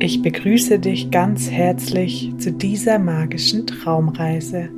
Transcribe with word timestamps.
Ich 0.00 0.22
begrüße 0.22 0.78
dich 0.78 1.10
ganz 1.10 1.50
herzlich 1.50 2.32
zu 2.38 2.52
dieser 2.52 3.00
magischen 3.00 3.66
Traumreise. 3.66 4.68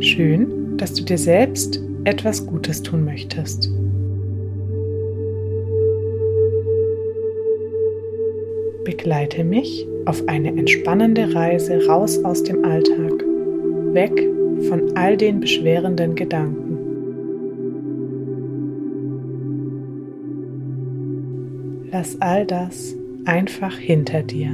Schön, 0.00 0.78
dass 0.78 0.94
du 0.94 1.04
dir 1.04 1.18
selbst 1.18 1.82
etwas 2.04 2.46
Gutes 2.46 2.82
tun 2.82 3.04
möchtest. 3.04 3.70
Begleite 8.84 9.44
mich 9.44 9.86
auf 10.06 10.26
eine 10.28 10.48
entspannende 10.48 11.34
Reise 11.34 11.86
raus 11.86 12.24
aus 12.24 12.42
dem 12.42 12.64
Alltag, 12.64 13.22
weg 13.92 14.30
von 14.68 14.96
all 14.96 15.16
den 15.16 15.40
beschwerenden 15.40 16.14
Gedanken. 16.14 16.78
Lass 21.92 22.20
all 22.20 22.46
das 22.46 22.96
einfach 23.24 23.76
hinter 23.76 24.22
dir. 24.22 24.50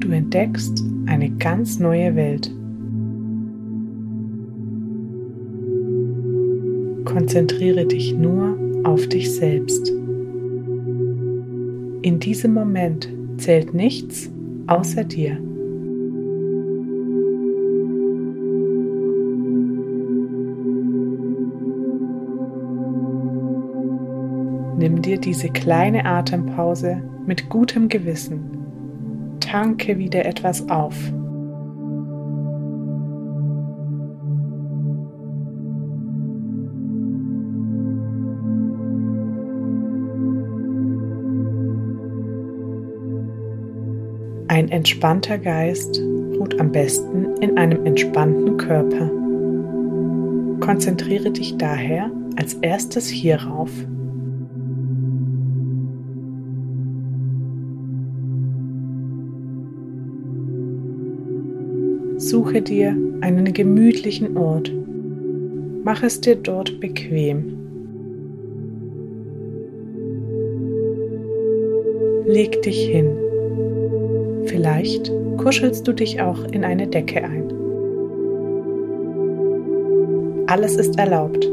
Du 0.00 0.10
entdeckst 0.10 0.84
eine 1.06 1.30
ganz 1.30 1.78
neue 1.78 2.14
Welt. 2.14 2.52
Konzentriere 7.04 7.86
dich 7.86 8.14
nur 8.14 8.56
auf 8.84 9.06
dich 9.08 9.34
selbst. 9.34 9.90
In 12.02 12.18
diesem 12.20 12.52
Moment 12.54 13.08
zählt 13.38 13.74
nichts 13.74 14.30
außer 14.66 15.04
dir. 15.04 15.38
Dir 25.04 25.18
diese 25.18 25.48
kleine 25.48 26.04
Atempause 26.04 27.02
mit 27.26 27.48
gutem 27.48 27.88
Gewissen. 27.88 28.40
Tanke 29.40 29.98
wieder 29.98 30.24
etwas 30.24 30.68
auf. 30.68 30.94
Ein 44.48 44.68
entspannter 44.68 45.38
Geist 45.38 46.00
ruht 46.38 46.60
am 46.60 46.70
besten 46.70 47.36
in 47.40 47.58
einem 47.58 47.84
entspannten 47.86 48.56
Körper. 48.56 49.10
Konzentriere 50.60 51.30
dich 51.32 51.56
daher 51.56 52.10
als 52.36 52.54
erstes 52.54 53.08
hierauf. 53.08 53.70
Suche 62.34 62.62
dir 62.62 62.96
einen 63.20 63.52
gemütlichen 63.52 64.36
Ort. 64.36 64.68
Mach 65.84 66.02
es 66.02 66.20
dir 66.20 66.34
dort 66.34 66.80
bequem. 66.80 67.44
Leg 72.26 72.60
dich 72.62 72.88
hin. 72.88 73.08
Vielleicht 74.46 75.12
kuschelst 75.36 75.86
du 75.86 75.92
dich 75.92 76.20
auch 76.20 76.42
in 76.50 76.64
eine 76.64 76.88
Decke 76.88 77.22
ein. 77.22 77.52
Alles 80.48 80.74
ist 80.74 80.98
erlaubt. 80.98 81.48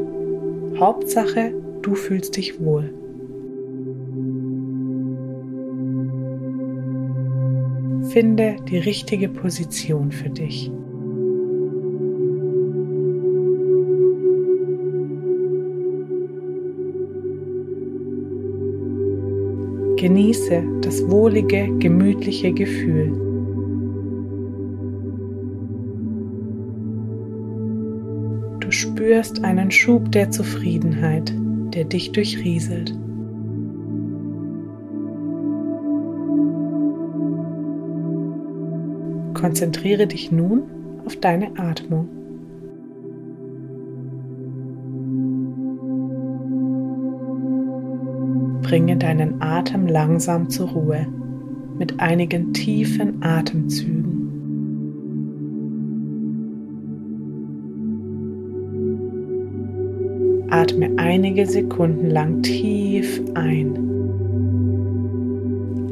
Hauptsache, 0.80 1.53
du 1.84 1.94
fühlst 1.94 2.38
dich 2.38 2.59
wohl. 2.59 2.92
Finde 8.14 8.58
die 8.70 8.78
richtige 8.78 9.30
Position 9.30 10.12
für 10.12 10.30
dich. 10.30 10.70
Genieße 19.96 20.62
das 20.82 21.10
wohlige, 21.10 21.70
gemütliche 21.80 22.52
Gefühl. 22.52 23.14
Du 28.60 28.72
spürst 28.72 29.42
einen 29.46 29.72
Schub 29.72 30.12
der 30.12 30.32
Zufriedenheit, 30.32 31.34
der 31.74 31.86
dich 31.86 32.12
durchrieselt. 32.12 32.94
Konzentriere 39.41 40.06
dich 40.06 40.31
nun 40.31 40.62
auf 41.03 41.16
deine 41.16 41.57
Atmung. 41.57 42.07
Bringe 48.62 48.97
deinen 48.97 49.41
Atem 49.41 49.88
langsam 49.88 50.47
zur 50.51 50.69
Ruhe 50.69 51.07
mit 51.80 52.00
einigen 52.00 52.53
tiefen 52.53 53.24
Atemzügen. 53.24 54.30
Atme 60.51 60.91
einige 60.97 61.47
Sekunden 61.47 62.12
lang 62.12 62.44
tief 62.44 63.19
ein. 63.34 63.74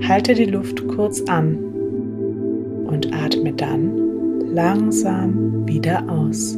Halte 0.07 0.35
die 0.35 0.45
Luft 0.45 0.88
kurz 0.88 1.23
an 1.23 1.69
atme 3.39 3.53
dann 3.53 4.53
langsam 4.53 5.66
wieder 5.67 6.03
aus. 6.09 6.57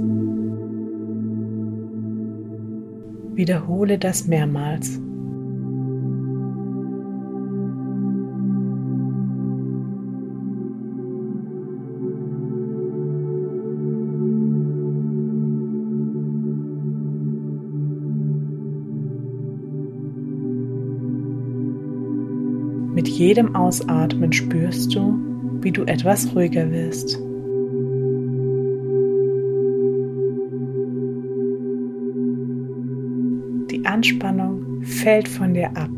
Wiederhole 3.35 3.97
das 3.99 4.27
mehrmals. 4.27 4.99
Mit 22.93 23.07
jedem 23.07 23.55
Ausatmen 23.55 24.33
spürst 24.33 24.93
du, 24.95 25.30
wie 25.61 25.71
du 25.71 25.83
etwas 25.83 26.35
ruhiger 26.35 26.69
wirst. 26.71 27.17
Die 33.69 33.85
Anspannung 33.85 34.83
fällt 34.83 35.27
von 35.27 35.53
dir 35.53 35.69
ab. 35.77 35.89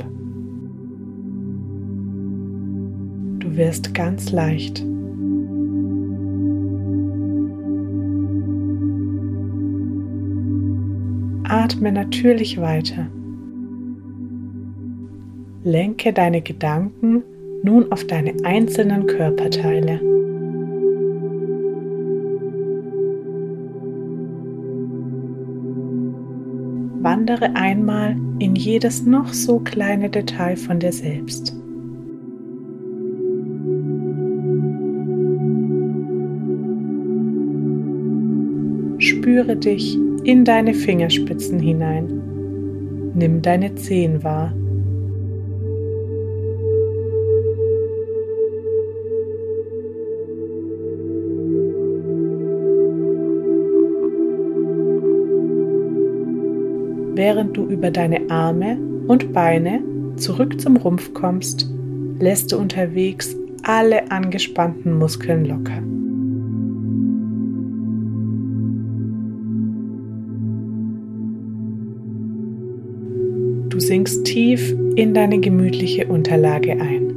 Du 3.40 3.56
wirst 3.58 3.94
ganz 3.94 4.32
leicht. 4.32 4.86
Atme 11.46 11.92
natürlich 11.92 12.60
weiter. 12.60 13.08
Lenke 15.64 16.12
deine 16.14 16.42
Gedanken 16.42 17.24
nun 17.64 17.92
auf 17.92 18.06
deine 18.06 18.34
einzelnen 18.44 19.08
Körperteile. 19.08 20.00
Wandere 27.02 27.56
einmal 27.56 28.16
in 28.40 28.56
jedes 28.56 29.06
noch 29.06 29.34
so 29.34 29.60
kleine 29.60 30.10
Detail 30.10 30.56
von 30.56 30.80
dir 30.80 30.92
selbst. 30.92 31.56
Spüre 39.00 39.56
dich 39.56 39.98
in 40.24 40.46
deine 40.46 40.74
Fingerspitzen 40.74 41.60
hinein. 41.60 42.22
Nimm 43.16 43.42
deine 43.42 43.76
Zehen 43.76 44.24
wahr. 44.24 44.54
während 57.24 57.56
du 57.56 57.66
über 57.68 57.90
deine 57.90 58.30
Arme 58.30 58.78
und 59.08 59.32
Beine 59.32 59.82
zurück 60.18 60.60
zum 60.60 60.76
Rumpf 60.76 61.14
kommst, 61.14 61.70
lässt 62.20 62.52
du 62.52 62.58
unterwegs 62.58 63.34
alle 63.62 64.12
angespannten 64.12 64.98
Muskeln 64.98 65.46
locker. 65.46 65.82
Du 73.70 73.80
sinkst 73.80 74.26
tief 74.26 74.76
in 74.98 75.14
deine 75.14 75.40
gemütliche 75.40 76.06
Unterlage 76.08 76.74
ein. 76.74 77.14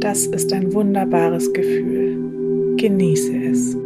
Das 0.00 0.26
ist 0.26 0.52
ein 0.52 0.74
wunderbares 0.74 1.50
Gefühl. 1.54 2.11
Genieße 2.82 3.32
es. 3.36 3.76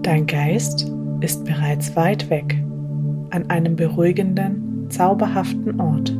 Dein 0.00 0.26
Geist 0.26 0.90
ist 1.20 1.44
bereits 1.44 1.94
weit 1.94 2.30
weg, 2.30 2.56
an 3.32 3.50
einem 3.50 3.76
beruhigenden, 3.76 4.86
zauberhaften 4.88 5.78
Ort. 5.78 6.16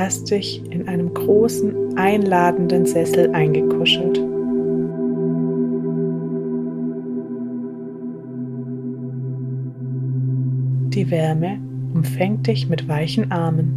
Hast 0.00 0.30
dich 0.30 0.62
in 0.70 0.88
einem 0.88 1.12
großen, 1.12 1.96
einladenden 1.98 2.86
Sessel 2.86 3.30
eingekuschelt. 3.34 4.16
Die 10.94 11.10
Wärme 11.10 11.58
umfängt 11.92 12.46
dich 12.46 12.68
mit 12.68 12.88
weichen 12.88 13.30
Armen. 13.30 13.76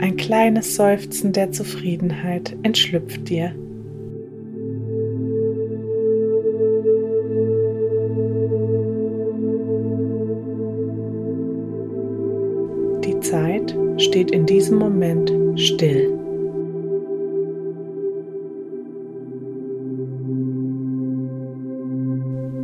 Ein 0.00 0.16
kleines 0.16 0.76
Seufzen 0.76 1.32
der 1.32 1.50
Zufriedenheit 1.50 2.56
entschlüpft 2.62 3.28
dir. 3.28 3.52
Steht 14.14 14.30
in 14.30 14.46
diesem 14.46 14.78
Moment 14.78 15.28
still. 15.58 16.16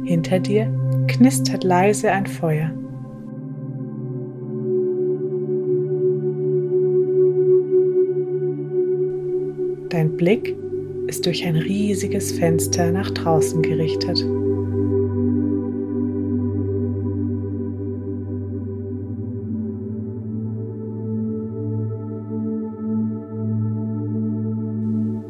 Hinter 0.05 0.39
dir 0.39 0.73
knistert 1.09 1.65
leise 1.65 2.13
ein 2.13 2.27
Feuer. 2.27 2.71
Dein 9.89 10.17
Blick 10.17 10.55
ist 11.09 11.27
durch 11.27 11.45
ein 11.45 11.57
riesiges 11.57 12.31
Fenster 12.31 12.93
nach 12.93 13.11
draußen 13.11 13.61
gerichtet. 13.61 14.25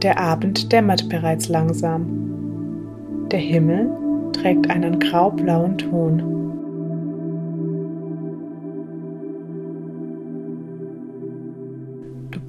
Der 0.03 0.19
Abend 0.19 0.73
dämmert 0.73 1.09
bereits 1.09 1.49
langsam. 1.49 3.29
Der 3.31 3.41
Himmel 3.41 3.91
trägt 4.33 4.71
einen 4.71 4.99
graublauen 4.99 5.79
Ton. 5.79 6.41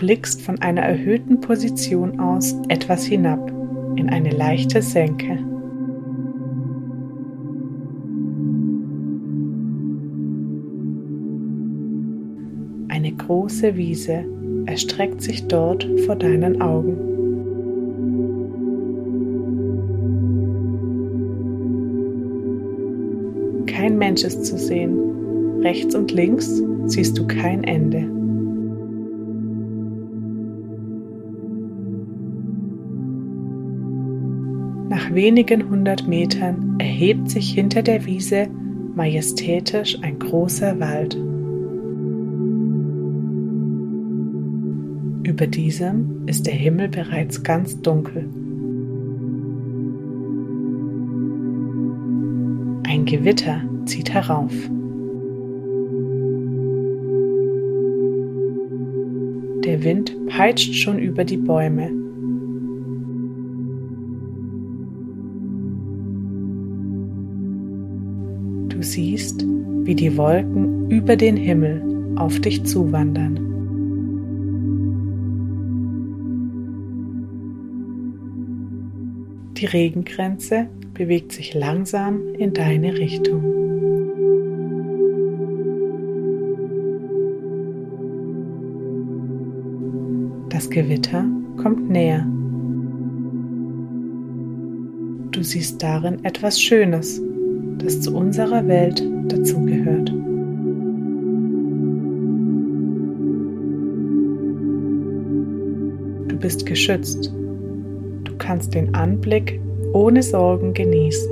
blickst 0.01 0.41
von 0.41 0.59
einer 0.63 0.81
erhöhten 0.81 1.39
Position 1.41 2.19
aus 2.19 2.55
etwas 2.69 3.05
hinab 3.05 3.51
in 3.97 4.09
eine 4.09 4.31
leichte 4.31 4.81
Senke. 4.81 5.37
Eine 12.87 13.11
große 13.11 13.75
Wiese 13.75 14.25
erstreckt 14.65 15.21
sich 15.21 15.47
dort 15.47 15.87
vor 16.07 16.15
deinen 16.15 16.63
Augen. 16.63 17.10
Mensch 24.11 24.27
zu 24.27 24.57
sehen. 24.57 25.61
Rechts 25.61 25.95
und 25.95 26.11
links 26.11 26.61
siehst 26.87 27.17
du 27.17 27.25
kein 27.27 27.63
Ende. 27.63 28.01
Nach 34.89 35.13
wenigen 35.13 35.69
hundert 35.69 36.09
Metern 36.09 36.75
erhebt 36.79 37.29
sich 37.29 37.53
hinter 37.53 37.83
der 37.83 38.05
Wiese 38.05 38.47
majestätisch 38.95 39.97
ein 40.01 40.19
großer 40.19 40.77
Wald. 40.81 41.15
Über 45.23 45.47
diesem 45.47 46.23
ist 46.25 46.47
der 46.47 46.53
Himmel 46.53 46.89
bereits 46.89 47.41
ganz 47.41 47.79
dunkel. 47.81 48.25
Ein 52.83 53.05
Gewitter 53.05 53.61
zieht 53.85 54.13
herauf. 54.13 54.53
Der 59.65 59.83
Wind 59.83 60.15
peitscht 60.27 60.75
schon 60.75 60.99
über 60.99 61.23
die 61.23 61.37
Bäume 61.37 61.91
Du 68.81 68.87
siehst, 68.87 69.45
wie 69.83 69.93
die 69.93 70.17
Wolken 70.17 70.89
über 70.89 71.15
den 71.15 71.37
Himmel 71.37 71.83
auf 72.15 72.39
dich 72.39 72.63
zuwandern. 72.63 73.50
Die 79.61 79.67
Regengrenze 79.67 80.65
bewegt 80.95 81.31
sich 81.33 81.53
langsam 81.53 82.33
in 82.33 82.51
deine 82.51 82.97
Richtung. 82.97 83.43
Das 90.49 90.67
Gewitter 90.67 91.29
kommt 91.57 91.91
näher. 91.91 92.25
Du 95.29 95.43
siehst 95.43 95.83
darin 95.83 96.25
etwas 96.25 96.59
Schönes 96.59 97.21
das 97.77 98.01
zu 98.01 98.15
unserer 98.15 98.67
Welt 98.67 99.03
dazugehört. 99.27 100.09
Du 106.27 106.35
bist 106.39 106.65
geschützt. 106.65 107.31
Du 108.41 108.47
kannst 108.47 108.73
den 108.73 108.95
Anblick 108.95 109.61
ohne 109.93 110.23
Sorgen 110.23 110.73
genießen. 110.73 111.29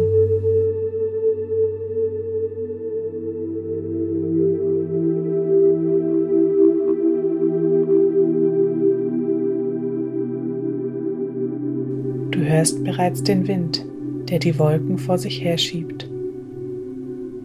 Du 12.29 12.39
hörst 12.41 12.83
bereits 12.83 13.23
den 13.23 13.47
Wind, 13.47 13.83
der 14.29 14.37
die 14.37 14.59
Wolken 14.59 14.99
vor 14.99 15.17
sich 15.17 15.43
herschiebt. 15.43 16.07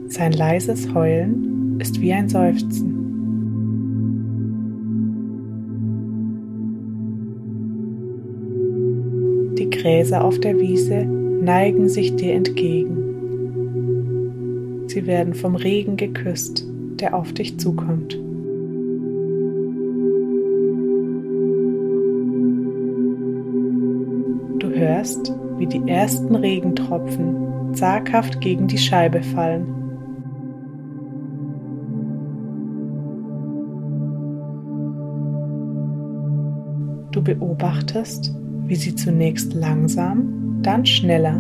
Sein 0.09 0.33
leises 0.33 0.93
Heulen 0.93 1.81
ist 1.81 2.03
wie 2.03 2.13
ein 2.13 2.29
Seufzen. 2.29 2.94
Gräser 9.85 10.25
auf 10.25 10.41
der 10.41 10.59
Wiese 10.59 11.05
neigen 11.05 11.91
sich 11.91 12.17
dir 12.17 12.33
entgegen. 12.33 12.97
Sie 14.87 15.07
werden 15.07 15.35
vom 15.35 15.57
Regen 15.57 15.99
geküsst, 15.99 16.67
der 17.01 17.15
auf 17.15 17.35
dich 17.35 17.59
zukommt. 17.61 18.15
Du 24.59 24.71
hörst, 24.71 25.35
wie 25.59 25.67
die 25.67 25.87
ersten 25.87 26.35
Regentropfen 26.35 27.75
zaghaft 27.75 28.41
gegen 28.41 28.67
die 28.67 28.79
Scheibe 28.79 29.23
fallen 29.23 29.67
Du 37.13 37.23
beobachtest, 37.23 38.35
wie 38.67 38.77
sie 38.77 38.95
zunächst 38.95 39.55
langsam, 39.55 40.61
dann 40.63 40.87
schneller 40.87 41.35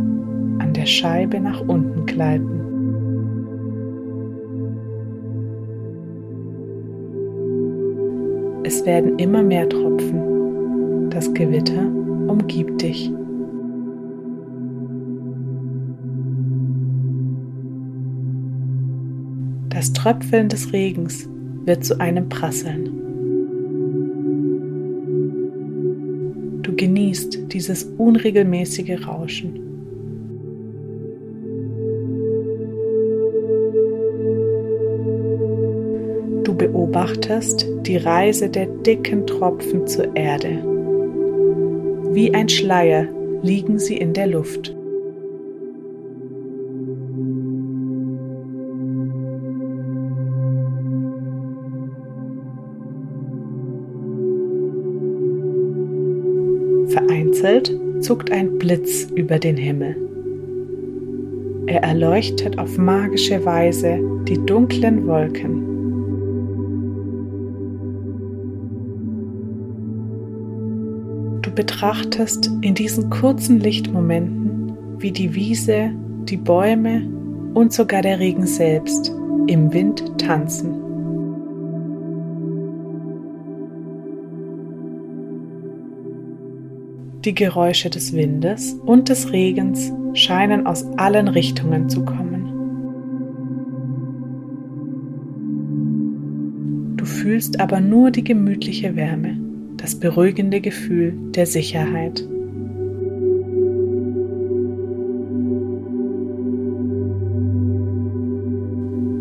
an 0.59 0.73
der 0.73 0.87
Scheibe 0.87 1.40
nach 1.40 1.61
unten 1.61 2.07
gleiten. 2.07 2.61
Es 8.64 8.85
werden 8.87 9.19
immer 9.19 9.43
mehr 9.43 9.69
Tropfen. 9.69 11.11
Das 11.11 11.33
Gewitter 11.35 11.87
umgibt 12.28 12.83
dich. 12.83 13.12
Das 19.69 19.93
Tröpfeln 19.93 20.49
des 20.49 20.73
Regens 20.73 21.28
wird 21.66 21.85
zu 21.85 22.00
einem 22.00 22.28
Prasseln. 22.28 23.04
Du 26.64 26.75
genießt 26.75 27.52
dieses 27.52 27.85
unregelmäßige 27.99 29.06
Rauschen. 29.06 29.61
Du 36.42 36.54
beobachtest 36.54 37.68
die 37.83 37.99
Reise 37.99 38.49
der 38.49 38.64
dicken 38.66 39.26
Tropfen 39.26 39.87
zur 39.87 40.16
Erde. 40.16 40.64
Wie 42.12 42.33
ein 42.33 42.49
Schleier 42.49 43.09
liegen 43.42 43.78
sie 43.78 43.99
in 43.99 44.14
der 44.14 44.28
Luft. 44.28 44.75
Zuckt 58.05 58.31
ein 58.31 58.59
Blitz 58.59 59.09
über 59.15 59.39
den 59.39 59.57
Himmel. 59.57 59.97
Er 61.67 61.83
erleuchtet 61.83 62.59
auf 62.59 62.77
magische 62.77 63.43
Weise 63.47 63.99
die 64.29 64.39
dunklen 64.45 65.07
Wolken. 65.07 65.63
Du 71.41 71.51
betrachtest 71.51 72.51
in 72.61 72.75
diesen 72.75 73.09
kurzen 73.09 73.61
Lichtmomenten, 73.61 74.77
wie 74.99 75.13
die 75.13 75.35
Wiese, 75.35 75.91
die 76.29 76.37
Bäume 76.37 77.09
und 77.55 77.73
sogar 77.73 78.03
der 78.03 78.19
Regen 78.19 78.47
selbst 78.47 79.11
im 79.47 79.73
Wind 79.73 80.19
tanzen. 80.19 80.84
Die 87.25 87.35
Geräusche 87.35 87.88
des 87.88 88.12
Windes 88.12 88.75
und 88.85 89.09
des 89.09 89.33
Regens 89.33 89.90
scheinen 90.12 90.66
aus 90.66 90.85
allen 90.99 91.28
Richtungen 91.28 91.88
zu 91.88 92.04
kommen. 92.04 92.45
Du 96.99 97.07
fühlst 97.07 97.61
aber 97.61 97.81
nur 97.81 98.11
die 98.11 98.25
gemütliche 98.25 98.95
Wärme, 98.95 99.38
das 99.78 99.95
beruhigende 99.95 100.61
Gefühl 100.61 101.14
der 101.31 101.47
Sicherheit. 101.47 102.21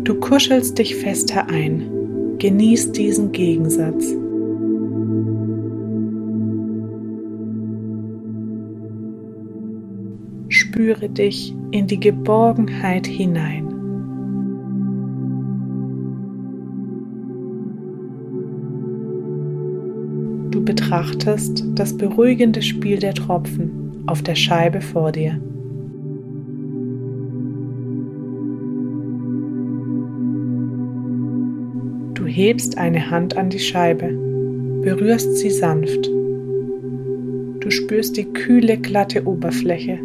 Du 0.04 0.14
kuschelst 0.20 0.78
dich 0.78 0.94
fester 0.96 1.48
ein, 1.48 2.36
genießt 2.38 2.94
diesen 2.98 3.32
Gegensatz. 3.32 4.14
Spüre 10.84 11.08
dich 11.08 11.54
in 11.70 11.86
die 11.86 11.98
Geborgenheit 11.98 13.06
hinein. 13.06 13.66
Du 20.50 20.62
betrachtest 20.62 21.64
das 21.74 21.96
beruhigende 21.96 22.60
Spiel 22.60 22.98
der 22.98 23.14
Tropfen 23.14 24.02
auf 24.06 24.20
der 24.20 24.34
Scheibe 24.34 24.82
vor 24.82 25.10
dir. 25.10 25.40
Du 32.12 32.26
hebst 32.26 32.76
eine 32.76 33.10
Hand 33.10 33.38
an 33.38 33.48
die 33.48 33.58
Scheibe, 33.58 34.08
berührst 34.82 35.34
sie 35.38 35.50
sanft. 35.50 36.10
Du 37.60 37.70
spürst 37.70 38.18
die 38.18 38.26
kühle, 38.26 38.76
glatte 38.76 39.26
Oberfläche 39.26 39.98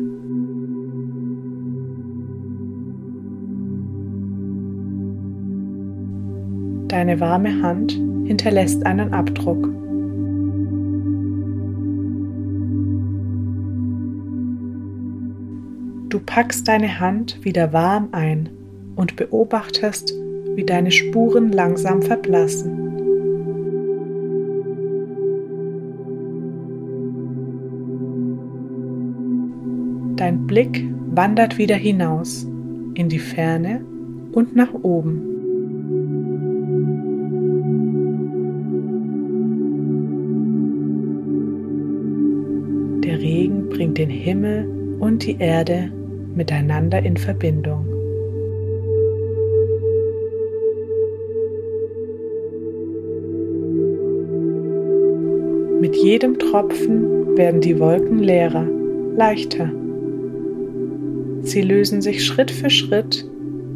Deine 6.89 7.19
warme 7.19 7.61
Hand 7.61 7.91
hinterlässt 8.25 8.83
einen 8.83 9.13
Abdruck. 9.13 9.63
Du 16.09 16.19
packst 16.19 16.67
deine 16.67 16.99
Hand 16.99 17.45
wieder 17.45 17.73
warm 17.73 18.09
ein 18.11 18.49
und 18.95 19.15
beobachtest, 19.15 20.15
wie 20.55 20.65
deine 20.65 20.89
Spuren 20.89 21.51
langsam 21.51 22.01
verblassen. 22.01 22.89
Dein 30.15 30.47
Blick 30.47 30.83
wandert 31.11 31.59
wieder 31.59 31.75
hinaus 31.75 32.47
in 32.95 33.09
die 33.09 33.19
Ferne 33.19 33.85
und 34.31 34.55
nach 34.55 34.73
oben. 34.73 35.38
Die 45.29 45.39
Erde 45.39 45.91
miteinander 46.33 47.03
in 47.03 47.15
Verbindung. 47.15 47.85
Mit 55.79 55.95
jedem 55.95 56.39
Tropfen 56.39 57.37
werden 57.37 57.61
die 57.61 57.79
Wolken 57.79 58.19
leerer, 58.19 58.65
leichter. 59.15 59.71
Sie 61.43 61.61
lösen 61.61 62.01
sich 62.01 62.25
Schritt 62.25 62.49
für 62.49 62.71
Schritt, 62.71 63.29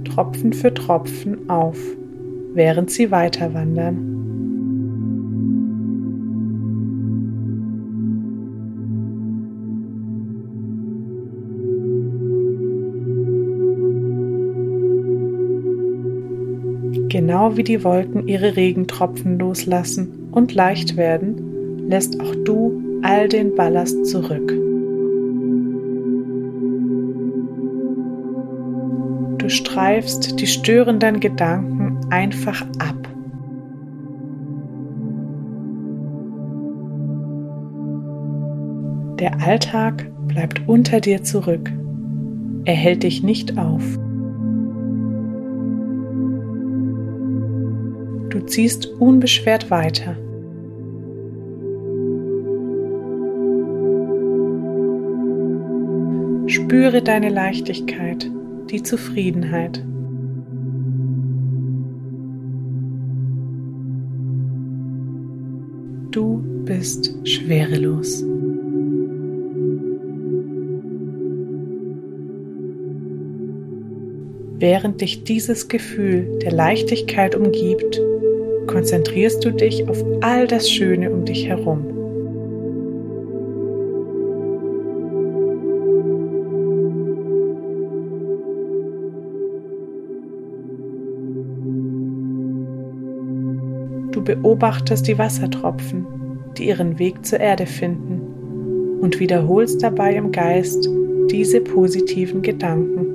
Tropfen 0.06 0.54
für 0.54 0.74
Tropfen 0.74 1.50
auf, 1.52 1.78
während 2.54 2.90
sie 2.90 3.12
weiter 3.12 3.54
wandern. 3.54 4.13
Genau 17.34 17.58
wie 17.58 17.64
die 17.64 17.84
Wolken 17.84 18.28
ihre 18.28 18.56
Regentropfen 18.56 19.40
loslassen 19.40 20.30
und 20.34 20.54
leicht 20.54 20.98
werden, 20.98 21.90
lässt 21.90 22.22
auch 22.22 22.36
du 22.46 22.80
all 23.02 23.28
den 23.28 23.56
Ballast 23.56 24.06
zurück. 24.06 24.54
Du 29.40 29.50
streifst 29.50 30.40
die 30.40 30.46
störenden 30.46 31.20
Gedanken 31.20 31.98
einfach 32.12 32.62
ab. 32.78 33.10
Der 39.18 39.42
Alltag 39.42 40.06
bleibt 40.28 40.62
unter 40.68 41.00
dir 41.00 41.24
zurück. 41.24 41.72
Er 42.66 42.76
hält 42.76 43.02
dich 43.02 43.24
nicht 43.24 43.58
auf. 43.58 43.82
Ziehst 48.46 48.88
unbeschwert 49.00 49.72
weiter. 49.72 50.18
Spüre 56.48 57.02
deine 57.02 57.30
Leichtigkeit, 57.30 58.30
die 58.70 58.84
Zufriedenheit. 58.84 59.84
Du 66.12 66.44
bist 66.66 67.16
schwerelos. 67.28 68.24
Während 74.60 75.02
dich 75.02 75.24
dieses 75.24 75.68
Gefühl 75.68 76.40
der 76.44 76.52
Leichtigkeit 76.52 77.36
umgibt, 77.36 78.00
konzentrierst 78.68 79.44
du 79.44 79.52
dich 79.52 79.88
auf 79.88 80.04
all 80.22 80.48
das 80.48 80.70
Schöne 80.70 81.12
um 81.12 81.26
dich 81.26 81.48
herum. 81.48 81.86
Du 94.12 94.24
beobachtest 94.24 95.08
die 95.08 95.18
Wassertropfen, 95.18 96.06
die 96.58 96.68
ihren 96.68 97.00
Weg 97.00 97.26
zur 97.26 97.40
Erde 97.40 97.66
finden 97.66 99.00
und 99.02 99.20
wiederholst 99.20 99.84
dabei 99.84 100.16
im 100.16 100.32
Geist 100.32 100.88
diese 101.30 101.60
positiven 101.62 102.42
Gedanken. 102.42 103.13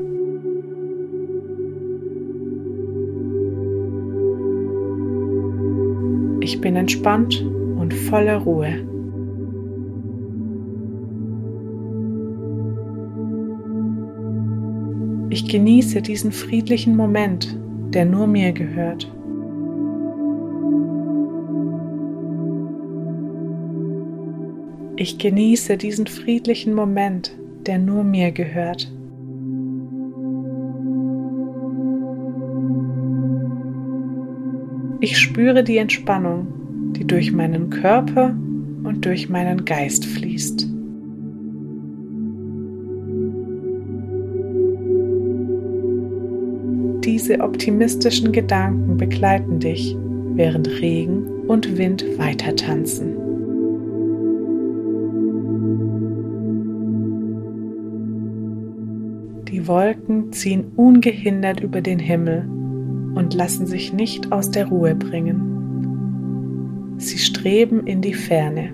Ich 6.48 6.62
bin 6.62 6.76
entspannt 6.76 7.44
und 7.76 7.92
voller 7.92 8.38
Ruhe. 8.38 8.72
Ich 15.28 15.46
genieße 15.46 16.00
diesen 16.00 16.32
friedlichen 16.32 16.96
Moment, 16.96 17.54
der 17.92 18.06
nur 18.06 18.26
mir 18.26 18.52
gehört. 18.52 19.12
Ich 24.96 25.18
genieße 25.18 25.76
diesen 25.76 26.06
friedlichen 26.06 26.72
Moment, 26.72 27.30
der 27.66 27.78
nur 27.78 28.04
mir 28.04 28.32
gehört. 28.32 28.90
Ich 35.00 35.16
spüre 35.16 35.62
die 35.62 35.76
Entspannung, 35.76 36.92
die 36.96 37.06
durch 37.06 37.30
meinen 37.30 37.70
Körper 37.70 38.34
und 38.82 39.04
durch 39.04 39.28
meinen 39.28 39.64
Geist 39.64 40.04
fließt. 40.04 40.68
Diese 47.04 47.40
optimistischen 47.40 48.32
Gedanken 48.32 48.96
begleiten 48.96 49.60
dich, 49.60 49.96
während 50.34 50.68
Regen 50.80 51.22
und 51.46 51.78
Wind 51.78 52.04
weiter 52.18 52.56
tanzen. 52.56 53.14
Die 59.48 59.66
Wolken 59.68 60.32
ziehen 60.32 60.72
ungehindert 60.74 61.60
über 61.60 61.80
den 61.80 62.00
Himmel 62.00 62.48
und 63.18 63.34
lassen 63.34 63.66
sich 63.66 63.92
nicht 63.92 64.30
aus 64.30 64.52
der 64.52 64.68
Ruhe 64.68 64.94
bringen. 64.94 66.94
Sie 66.98 67.18
streben 67.18 67.84
in 67.84 68.00
die 68.00 68.14
Ferne. 68.14 68.72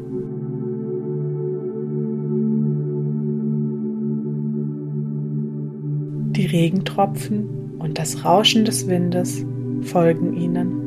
Die 6.32 6.44
Regentropfen 6.44 7.78
und 7.78 7.98
das 7.98 8.26
Rauschen 8.26 8.66
des 8.66 8.86
Windes 8.86 9.46
folgen 9.80 10.34
ihnen. 10.34 10.82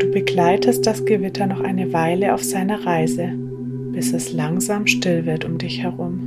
Du 0.00 0.10
begleitest 0.10 0.86
das 0.86 1.06
Gewitter 1.06 1.46
noch 1.46 1.60
eine 1.60 1.94
Weile 1.94 2.34
auf 2.34 2.44
seiner 2.44 2.84
Reise, 2.84 3.30
bis 3.92 4.12
es 4.12 4.34
langsam 4.34 4.86
still 4.86 5.24
wird 5.24 5.46
um 5.46 5.56
dich 5.56 5.82
herum. 5.82 6.25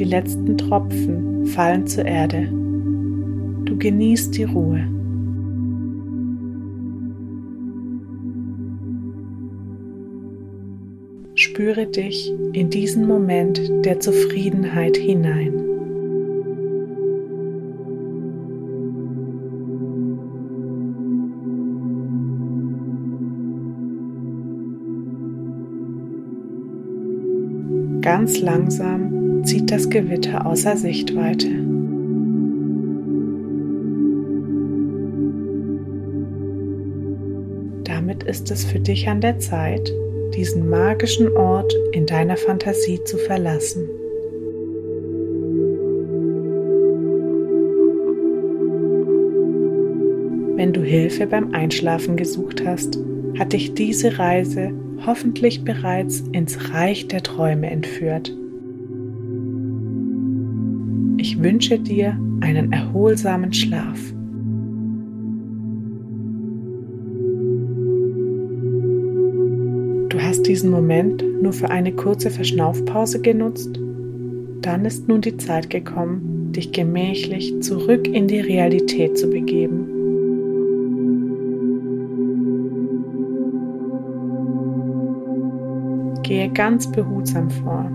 Die 0.00 0.06
letzten 0.06 0.56
Tropfen 0.56 1.44
fallen 1.44 1.86
zur 1.86 2.06
Erde. 2.06 2.48
Du 3.66 3.76
genießt 3.76 4.34
die 4.34 4.44
Ruhe. 4.44 4.88
spüre 11.34 11.86
dich 11.86 12.32
in 12.52 12.68
diesen 12.70 13.06
Moment 13.06 13.60
der 13.84 13.98
Zufriedenheit 14.00 14.96
hinein. 14.96 15.52
Ganz 28.02 28.40
langsam 28.40 29.19
zieht 29.42 29.70
das 29.70 29.88
Gewitter 29.88 30.46
außer 30.46 30.76
Sichtweite. 30.76 31.48
Damit 37.84 38.22
ist 38.24 38.50
es 38.50 38.64
für 38.64 38.80
dich 38.80 39.08
an 39.08 39.20
der 39.20 39.38
Zeit, 39.38 39.92
diesen 40.34 40.68
magischen 40.68 41.28
Ort 41.36 41.72
in 41.92 42.06
deiner 42.06 42.36
Fantasie 42.36 43.02
zu 43.04 43.16
verlassen. 43.18 43.88
Wenn 50.56 50.72
du 50.72 50.82
Hilfe 50.82 51.26
beim 51.26 51.54
Einschlafen 51.54 52.16
gesucht 52.16 52.64
hast, 52.66 52.98
hat 53.38 53.54
dich 53.54 53.74
diese 53.74 54.18
Reise 54.18 54.72
hoffentlich 55.06 55.64
bereits 55.64 56.22
ins 56.32 56.74
Reich 56.74 57.08
der 57.08 57.22
Träume 57.22 57.70
entführt. 57.70 58.36
Wünsche 61.42 61.78
dir 61.78 62.18
einen 62.40 62.72
erholsamen 62.72 63.52
Schlaf. 63.52 63.98
hast 70.30 70.46
diesen 70.46 70.70
Moment 70.70 71.24
nur 71.42 71.52
für 71.52 71.70
eine 71.70 71.90
kurze 71.90 72.30
Verschnaufpause 72.30 73.20
genutzt? 73.20 73.80
Dann 74.62 74.84
ist 74.84 75.08
nun 75.08 75.22
die 75.22 75.36
Zeit 75.38 75.70
gekommen, 75.70 76.52
dich 76.52 76.70
gemächlich 76.70 77.60
zurück 77.62 78.06
in 78.06 78.28
die 78.28 78.38
Realität 78.38 79.18
zu 79.18 79.28
begeben. 79.28 79.88
Gehe 86.22 86.48
ganz 86.50 86.90
behutsam 86.92 87.50
vor. 87.50 87.90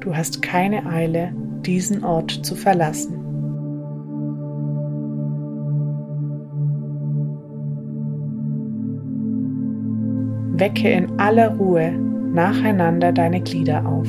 Du 0.00 0.14
hast 0.14 0.42
keine 0.42 0.84
Eile, 0.84 1.32
diesen 1.66 2.04
Ort 2.04 2.30
zu 2.30 2.54
verlassen. 2.54 3.28
Wecke 10.58 10.90
in 10.90 11.18
aller 11.20 11.56
Ruhe 11.56 11.92
nacheinander 11.92 13.12
deine 13.12 13.40
Glieder 13.40 13.86
auf. 13.86 14.08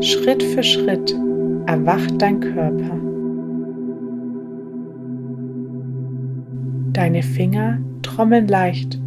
Schritt 0.00 0.42
für 0.42 0.62
Schritt 0.62 1.14
erwacht 1.66 2.20
dein 2.20 2.40
Körper. 2.40 3.00
Deine 6.92 7.22
Finger 7.22 7.78
trommeln 8.02 8.48
leicht, 8.48 9.00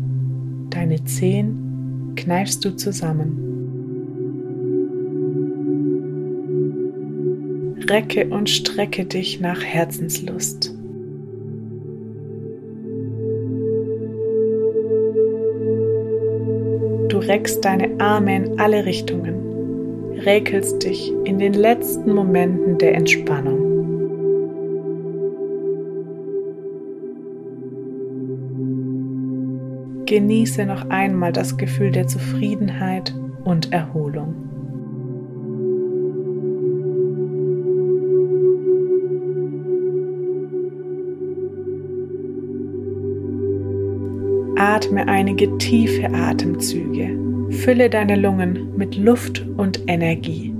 deine 0.69 1.03
Zehen 1.05 1.66
kneifst 2.17 2.65
du 2.65 2.75
zusammen. 2.75 3.43
Recke 7.89 8.27
und 8.27 8.49
strecke 8.49 9.05
dich 9.05 9.39
nach 9.39 9.63
Herzenslust. 9.63 10.77
reckst 17.27 17.63
deine 17.65 17.99
Arme 17.99 18.35
in 18.35 18.59
alle 18.59 18.85
Richtungen, 18.85 20.19
räkelst 20.23 20.83
dich 20.83 21.11
in 21.25 21.37
den 21.37 21.53
letzten 21.53 22.13
Momenten 22.13 22.77
der 22.77 22.95
Entspannung. 22.95 23.66
Genieße 30.07 30.65
noch 30.65 30.89
einmal 30.89 31.33
das 31.33 31.57
Gefühl 31.57 31.91
der 31.91 32.07
Zufriedenheit 32.07 33.13
und 33.43 33.73
Erholung. 33.73 34.33
Atme 44.55 45.07
einige 45.09 45.57
tiefe 45.57 46.09
Atemzüge. 46.13 47.19
Fülle 47.49 47.89
deine 47.89 48.15
Lungen 48.15 48.75
mit 48.77 48.95
Luft 48.95 49.45
und 49.57 49.81
Energie. 49.87 50.56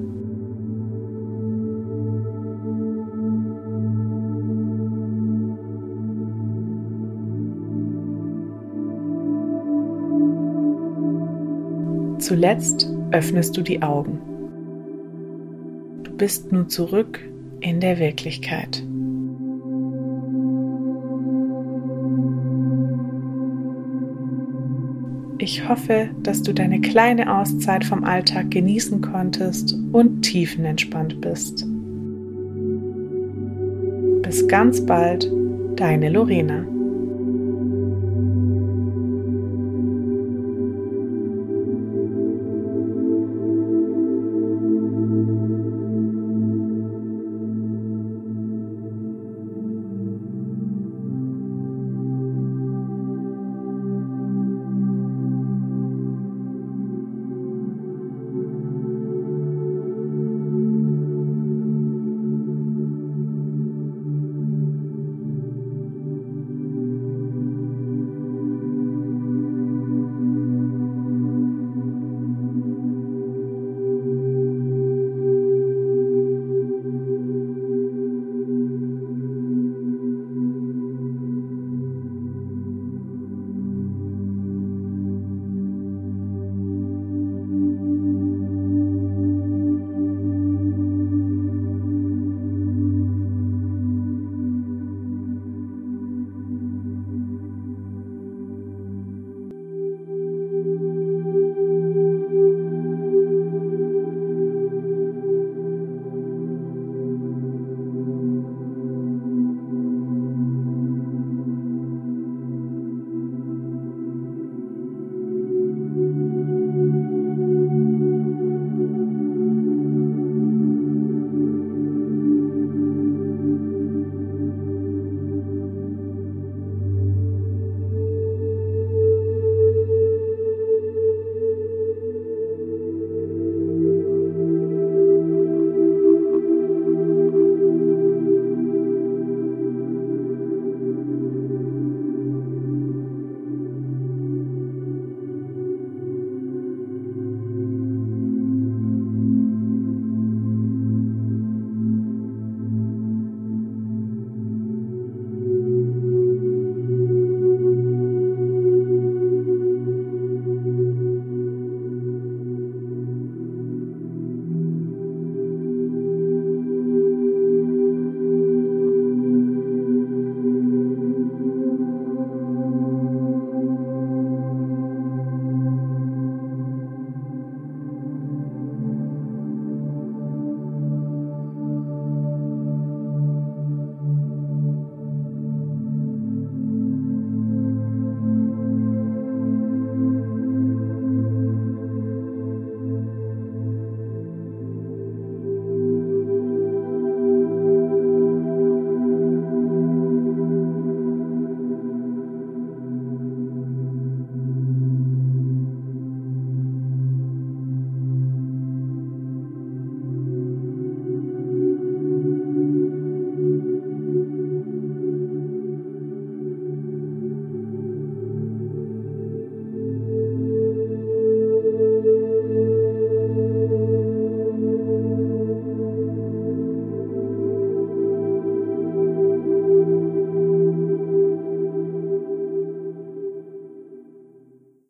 Zuletzt 12.27 12.93
öffnest 13.11 13.55
du 13.55 13.61
die 13.61 13.81
Augen. 13.81 14.19
Du 16.03 16.11
bist 16.11 16.51
nun 16.51 16.67
zurück 16.67 17.21
in 17.61 17.79
der 17.79 17.99
Wirklichkeit. 17.99 18.83
Ich 25.37 25.69
hoffe, 25.69 26.09
dass 26.23 26.43
du 26.43 26.53
deine 26.53 26.81
kleine 26.81 27.33
Auszeit 27.33 27.85
vom 27.85 28.03
Alltag 28.03 28.51
genießen 28.51 28.99
konntest 28.99 29.77
und 29.93 30.21
tiefenentspannt 30.23 31.21
bist. 31.21 31.65
Bis 34.23 34.45
ganz 34.49 34.85
bald, 34.85 35.31
deine 35.77 36.09
Lorena. 36.09 36.76